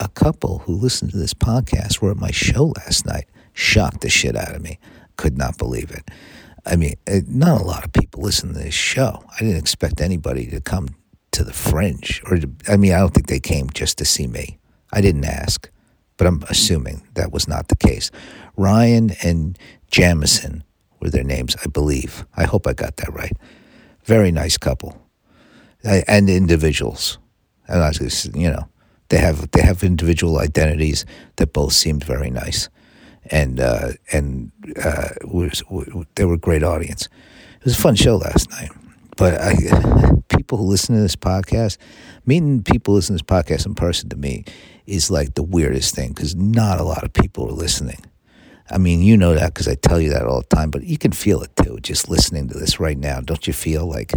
[0.00, 3.26] a couple who listened to this podcast were at my show last night.
[3.52, 4.78] Shocked the shit out of me.
[5.16, 6.10] Could not believe it.
[6.64, 9.24] I mean, eh, not a lot of people listen to this show.
[9.34, 10.88] I didn't expect anybody to come
[11.32, 14.26] to the fringe, or to, I mean, I don't think they came just to see
[14.26, 14.58] me.
[14.92, 15.70] I didn't ask,
[16.16, 18.10] but I'm assuming that was not the case.
[18.56, 19.58] Ryan and
[19.90, 20.64] Jamison
[21.00, 22.24] were their names, I believe.
[22.36, 23.36] I hope I got that right.
[24.04, 25.00] Very nice couple,
[25.84, 27.18] and individuals.
[27.66, 28.68] And I was, you know,
[29.08, 31.04] they have they have individual identities
[31.36, 32.68] that both seemed very nice,
[33.30, 35.08] and uh, and uh,
[36.14, 37.08] they were a great audience.
[37.60, 38.70] It was a fun show last night.
[39.16, 39.54] But I,
[40.28, 41.76] people who listen to this podcast,
[42.24, 44.44] meeting people listen to this podcast in person to me
[44.86, 48.00] is like the weirdest thing because not a lot of people are listening.
[48.70, 50.98] I mean, you know that because I tell you that all the time, but you
[50.98, 53.20] can feel it too, just listening to this right now.
[53.20, 54.12] Don't you feel like,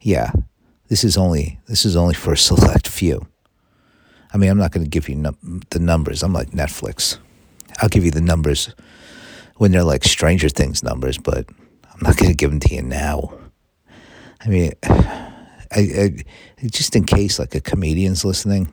[0.00, 0.30] yeah,
[0.88, 3.26] this is only this is only for a select few.
[4.32, 6.22] I mean, I'm not going to give you num- the numbers.
[6.22, 7.18] I'm like Netflix.
[7.78, 8.74] I'll give you the numbers
[9.56, 11.46] when they're like Stranger Things numbers, but
[11.92, 13.32] I'm not going to give them to you now.
[14.40, 16.24] I mean, I, I,
[16.66, 18.72] just in case like a comedian's listening,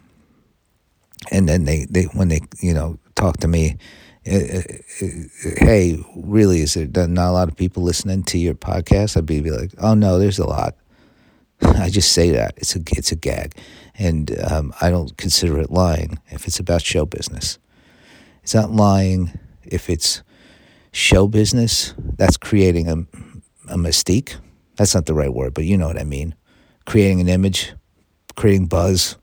[1.31, 3.77] and then they, they when they you know talk to me,
[4.27, 4.61] uh, uh,
[5.01, 9.17] uh, hey, really, is there not a lot of people listening to your podcast?
[9.17, 10.75] I'd be, be like, oh no, there's a lot.
[11.61, 13.57] I just say that it's a it's a gag,
[13.97, 17.59] and um, I don't consider it lying if it's about show business.
[18.43, 20.21] It's not lying if it's
[20.91, 21.93] show business.
[22.17, 22.97] That's creating a
[23.73, 24.35] a mystique
[24.75, 26.35] that's not the right word, but you know what I mean.
[26.85, 27.73] Creating an image,
[28.35, 29.17] creating buzz.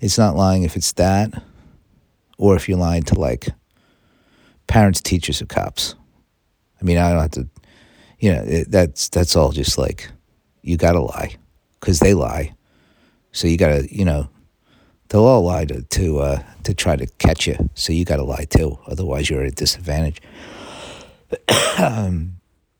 [0.00, 1.42] It's not lying if it's that,
[2.38, 3.48] or if you're lying to like
[4.66, 5.94] parents, teachers, or cops.
[6.80, 7.48] I mean, I don't have to,
[8.20, 10.10] you know, it, that's that's all just like
[10.62, 11.36] you got to lie
[11.80, 12.54] because they lie.
[13.32, 14.28] So you got to, you know,
[15.08, 17.70] they'll all lie to to uh, to try to catch you.
[17.74, 18.78] So you got to lie too.
[18.86, 20.20] Otherwise, you're at a disadvantage.
[21.78, 22.36] um,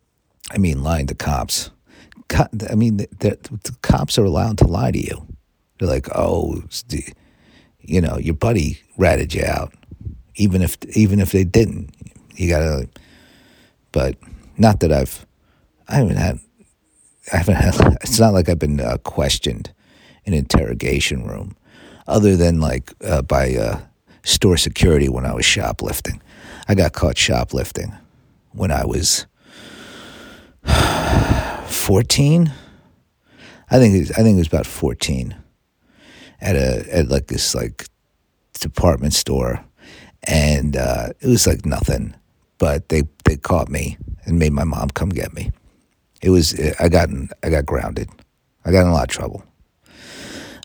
[0.51, 1.71] I mean, lying to cops.
[2.29, 5.27] Co- I mean, the, the, cops are allowed to lie to you.
[5.79, 6.63] They're like, oh,
[7.81, 9.73] you know, your buddy ratted you out,
[10.37, 11.95] even if even if they didn't.
[12.35, 12.89] You gotta,
[13.93, 14.17] but
[14.57, 15.27] not that I've,
[15.89, 16.39] I haven't had,
[17.33, 17.99] I haven't.
[18.03, 19.73] It's not like I've been uh, questioned
[20.25, 21.57] in interrogation room,
[22.07, 23.81] other than like uh, by uh,
[24.25, 26.21] store security when I was shoplifting.
[26.69, 27.95] I got caught shoplifting
[28.53, 29.27] when I was
[31.67, 32.53] 14.
[33.71, 35.35] I think was, I think it was about 14
[36.41, 37.87] at a at like this like
[38.55, 39.65] department store
[40.25, 42.15] and uh, it was like nothing
[42.59, 45.51] but they they caught me and made my mom come get me.
[46.23, 48.09] It was I got in, I got grounded.
[48.65, 49.45] I got in a lot of trouble.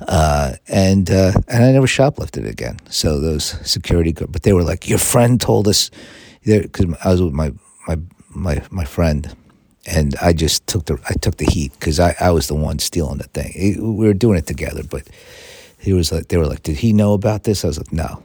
[0.08, 2.80] Uh, and uh, and I never shoplifted again.
[2.90, 5.92] So those security, but they were like, "Your friend told us,"
[6.44, 7.54] because I was with my
[7.88, 7.98] my
[8.30, 9.34] my my friend,
[9.86, 12.80] and I just took the I took the heat because I, I was the one
[12.80, 13.52] stealing the thing.
[13.56, 15.08] It, we were doing it together, but
[15.80, 17.64] he was like they were like, did he know about this?
[17.64, 18.24] I was like, no.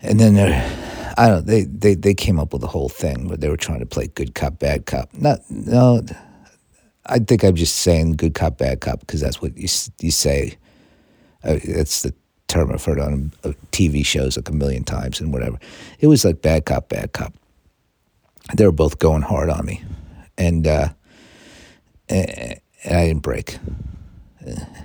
[0.00, 0.34] And then
[1.16, 3.80] I don't they, they they came up with a whole thing where they were trying
[3.80, 5.12] to play good cop bad cop.
[5.14, 6.02] Not no.
[7.06, 9.68] I think I'm just saying good cop bad cop because that's what you
[10.00, 10.56] you say.
[11.44, 12.14] Uh, that's the
[12.46, 15.58] term I've heard on uh, TV shows like a million times and whatever.
[15.98, 17.34] It was like bad cop bad cop
[18.54, 19.82] they were both going hard on me,
[20.36, 20.88] and uh,
[22.08, 23.58] and I didn't break.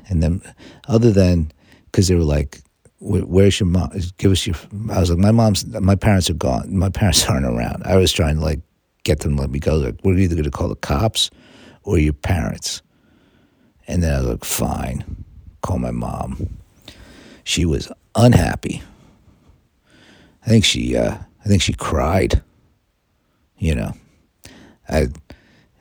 [0.10, 0.42] And then,
[0.88, 1.52] other than
[1.86, 2.62] because they were like,
[3.00, 3.92] "Where's your mom?
[4.18, 4.56] Give us your."
[4.92, 6.76] I was like, "My mom's, my parents are gone.
[6.76, 8.62] My parents aren't around." I was trying to like
[9.04, 9.76] get them to let me go.
[9.76, 11.30] Like, we're either going to call the cops
[11.84, 12.82] or your parents.
[13.88, 15.24] And then I was like, "Fine,
[15.62, 16.58] call my mom."
[17.44, 18.84] She was unhappy.
[20.46, 22.42] I think she, uh, I think she cried
[23.58, 23.94] you know,
[24.88, 25.08] I,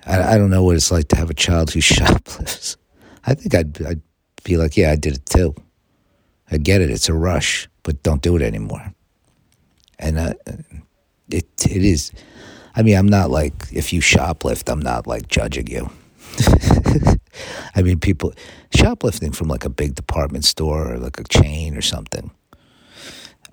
[0.06, 2.76] I, I don't know what it's like to have a child who shoplifts.
[3.26, 4.00] I think I'd, I'd
[4.44, 5.55] be like, yeah, I did it too.
[6.51, 6.91] I get it.
[6.91, 8.93] It's a rush, but don't do it anymore.
[9.99, 10.35] And uh,
[11.31, 12.12] it it is.
[12.75, 15.91] I mean, I'm not like if you shoplift, I'm not like judging you.
[17.75, 18.32] I mean, people
[18.75, 22.31] shoplifting from like a big department store or like a chain or something.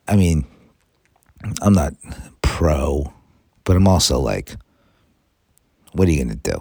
[0.07, 0.45] I mean,
[1.61, 1.93] I'm not
[2.41, 3.13] pro
[3.63, 4.55] but I'm also like,
[5.93, 6.57] what are you to do?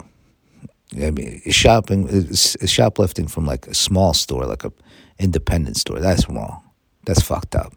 [1.04, 4.72] I mean, shopping, shoplifting from like a small store, like a
[5.18, 6.62] independent store, that's wrong.
[7.04, 7.74] That's fucked up.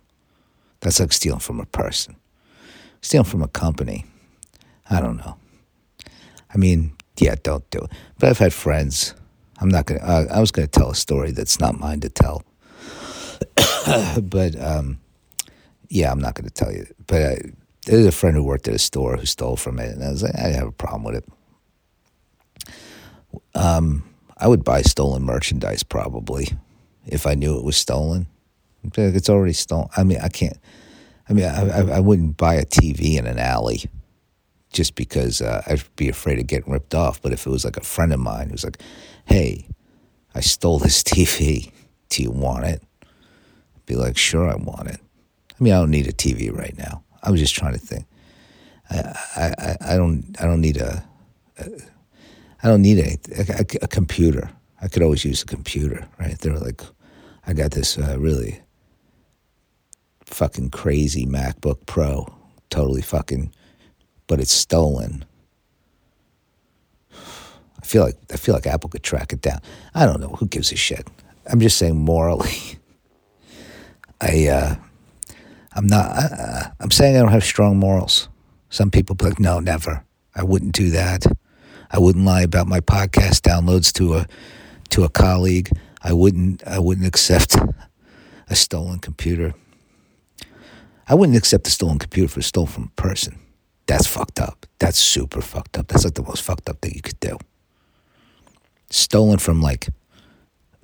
[0.82, 2.16] That's like stealing from a person.
[3.02, 4.06] Stealing from a company,
[4.90, 5.38] I don't know.
[6.54, 7.92] I mean, yeah, don't do it.
[8.20, 9.16] But I've had friends.
[9.60, 10.02] I'm not gonna.
[10.02, 12.44] Uh, I was gonna tell a story that's not mine to tell.
[14.22, 15.00] but um,
[15.90, 16.86] yeah, I'm not to tell you.
[17.08, 17.40] But
[17.86, 20.24] there's a friend who worked at a store who stole from it, and I was
[20.24, 22.64] like, I didn't have a problem with it.
[23.54, 24.04] Um,
[24.38, 26.50] I would buy stolen merchandise probably
[27.06, 28.28] if I knew it was stolen.
[28.96, 29.90] It's already stolen.
[29.98, 30.58] I mean, I can't.
[31.28, 33.86] I mean, I, I wouldn't buy a TV in an alley
[34.72, 37.22] just because uh, I'd be afraid of getting ripped off.
[37.22, 38.80] But if it was like a friend of mine who's like,
[39.26, 39.68] "Hey,
[40.36, 41.72] I stole this TV.
[42.10, 45.00] Do you want it?" I'd be like, "Sure, I want it."
[45.60, 47.04] I mean, I don't need a TV right now.
[47.24, 48.06] I was just trying to think.
[48.90, 51.04] I I, I don't I don't need a,
[51.58, 51.70] a
[52.62, 54.50] I don't need a, a, a computer.
[54.86, 56.38] I could always use a computer, right?
[56.38, 56.84] They're like,
[57.48, 58.62] I got this uh, really
[60.26, 62.32] fucking crazy MacBook Pro,
[62.70, 63.52] totally fucking,
[64.28, 65.26] but it's stolen.
[67.12, 69.60] I feel like I feel like Apple could track it down.
[69.96, 71.08] I don't know who gives a shit.
[71.48, 72.78] I'm just saying morally.
[74.22, 74.76] I uh,
[75.74, 76.12] I'm not.
[76.16, 78.30] Uh, I'm saying I don't have strong morals.
[78.70, 80.06] Some people like, no, never.
[80.36, 81.26] I wouldn't do that.
[81.90, 84.28] I wouldn't lie about my podcast downloads to a
[84.96, 85.70] to a colleague.
[86.02, 86.66] I wouldn't.
[86.66, 87.58] I wouldn't accept
[88.48, 89.54] a stolen computer.
[91.08, 93.38] I wouldn't accept a stolen computer for stolen from a person.
[93.88, 94.66] That's fucked up.
[94.80, 95.88] That's super fucked up.
[95.90, 97.38] That's like the most fucked up thing you could do.
[98.90, 99.90] Stolen from like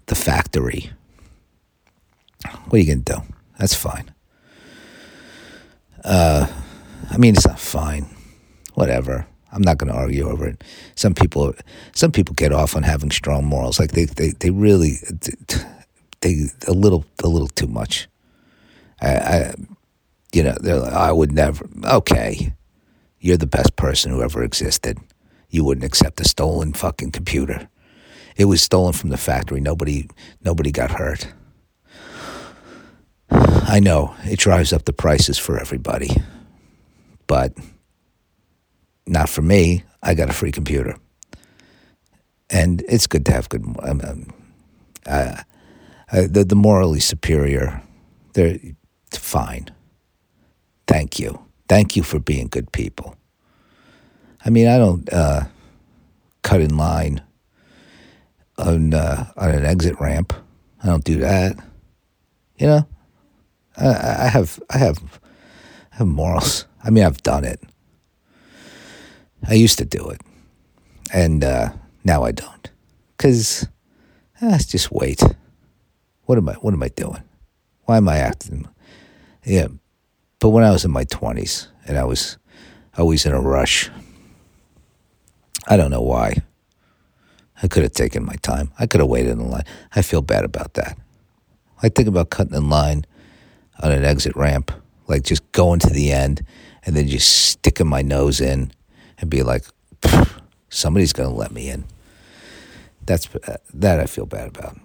[0.08, 0.92] the factory.
[2.66, 3.34] What are you gonna do?
[3.58, 4.14] That's fine.
[6.04, 6.48] Uh,
[7.10, 8.08] I mean, it's not fine.
[8.74, 9.26] Whatever.
[9.52, 10.64] I'm not going to argue over it.
[10.96, 11.54] Some people,
[11.94, 13.80] some people get off on having strong morals.
[13.80, 14.98] Like they, they, they really,
[16.22, 18.08] they a little, a little too much.
[19.02, 19.56] I, I
[20.34, 21.68] you know, like, I would never.
[21.84, 22.54] Okay,
[23.20, 24.98] you're the best person who ever existed.
[25.50, 27.68] You wouldn't accept a stolen fucking computer.
[28.38, 29.60] It was stolen from the factory.
[29.60, 30.08] Nobody,
[30.42, 31.28] nobody got hurt.
[33.30, 36.10] I know it drives up the prices for everybody,
[37.28, 37.54] but
[39.08, 39.84] not for me.
[40.04, 40.98] I got a free computer,
[42.50, 43.64] and it's good to have good.
[43.84, 44.34] Um,
[45.06, 45.44] uh,
[46.12, 47.82] uh, the the morally superior,
[48.34, 48.58] they're
[49.12, 49.70] fine.
[50.88, 53.16] Thank you, thank you for being good people.
[54.44, 55.44] I mean, I don't uh,
[56.42, 57.22] cut in line
[58.58, 60.34] on uh, on an exit ramp.
[60.84, 61.58] I don't do that.
[62.58, 62.88] You know,
[63.78, 63.88] I,
[64.26, 65.20] I have I have
[65.92, 66.66] I have morals.
[66.84, 67.62] I mean, I've done it.
[69.48, 70.22] I used to do it,
[71.14, 71.70] and uh,
[72.04, 72.70] now I don't,
[73.18, 73.68] because
[74.42, 75.22] eh, just wait.
[76.26, 76.54] What am I?
[76.54, 77.24] What am I doing?
[77.86, 78.68] Why am I acting?
[79.44, 79.68] Yeah,
[80.40, 82.38] but when I was in my twenties and I was
[82.98, 83.90] always in a rush,
[85.68, 86.36] I don't know why.
[87.64, 88.72] I could have taken my time.
[88.80, 89.66] I could have waited in line.
[89.96, 90.98] I feel bad about that.
[91.84, 93.06] I think about cutting in line
[93.82, 94.72] on an exit ramp,
[95.08, 96.44] like just going to the end
[96.84, 98.72] and then just sticking my nose in
[99.22, 99.66] and be like,
[100.70, 101.86] somebody's going to let me in.
[103.06, 103.30] That's
[103.74, 104.78] that I feel bad about.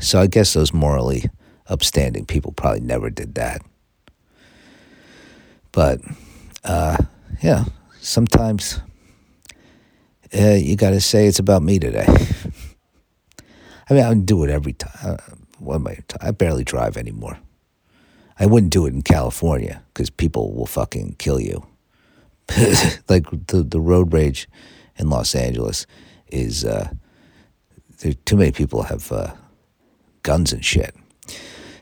[0.00, 1.30] So I guess those morally
[1.66, 3.62] upstanding people probably never did that.
[5.72, 6.00] But
[6.64, 6.98] uh,
[7.42, 7.64] yeah,
[8.00, 8.80] sometimes
[10.36, 12.06] uh, you got to say it's about me today.
[13.90, 14.92] I mean, I do it every time.
[15.02, 15.16] Uh,
[15.58, 15.98] what am I?
[16.20, 17.38] I barely drive anymore.
[18.38, 21.66] I wouldn't do it in California because people will fucking kill you.
[23.08, 24.48] like the the road rage
[24.96, 25.86] in Los Angeles
[26.28, 26.90] is uh,
[28.00, 28.14] there.
[28.24, 29.34] Too many people have uh,
[30.22, 30.94] guns and shit.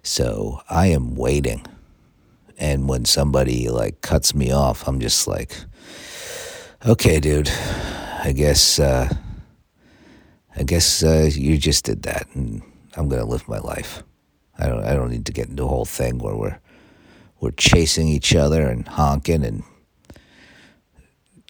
[0.02, 1.64] So I am waiting,
[2.58, 5.52] and when somebody like cuts me off, I'm just like,
[6.84, 7.50] okay, dude.
[8.22, 9.08] I guess uh,
[10.56, 12.62] I guess uh, you just did that, and
[12.96, 14.02] I'm gonna live my life.
[14.58, 16.58] I don't I don't need to get into a whole thing where we're
[17.40, 19.62] we're chasing each other and honking and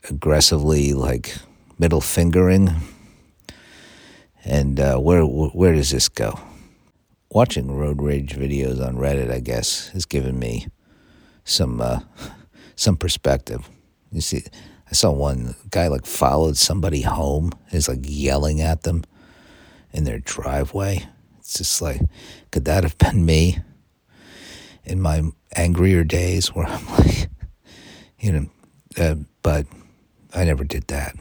[0.08, 1.36] aggressively like
[1.78, 2.70] middle fingering.
[4.44, 6.38] And uh, where where does this go?
[7.30, 10.68] Watching road rage videos on Reddit, I guess, has given me
[11.44, 12.00] some uh,
[12.76, 13.68] some perspective.
[14.12, 14.44] You see,
[14.88, 19.04] I saw one guy like followed somebody home, is like yelling at them
[19.92, 21.06] in their driveway.
[21.38, 22.00] It's just like,
[22.50, 23.58] could that have been me
[24.84, 25.22] in my
[25.56, 27.28] angrier days where I'm like,
[28.20, 28.46] you know,
[28.98, 29.66] uh, but
[30.36, 31.16] I never did that.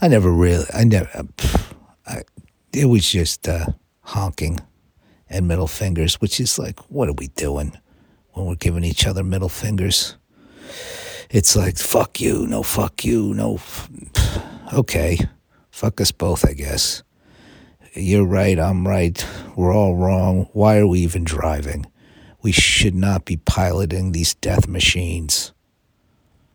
[0.00, 1.24] I never really, I never, uh,
[2.06, 2.22] I,
[2.72, 3.66] it was just uh,
[4.02, 4.60] honking
[5.28, 7.76] and middle fingers, which is like, what are we doing
[8.32, 10.16] when we're giving each other middle fingers?
[11.30, 13.60] It's like, fuck you, no, fuck you, no,
[14.72, 15.18] okay,
[15.70, 17.02] fuck us both, I guess
[17.94, 19.26] You're right, I'm right.
[19.56, 20.48] We're all wrong.
[20.52, 21.86] Why are we even driving?
[22.42, 25.52] We should not be piloting these death machines.